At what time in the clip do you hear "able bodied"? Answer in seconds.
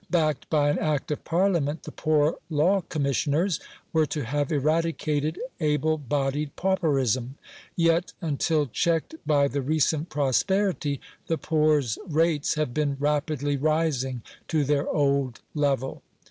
5.59-6.55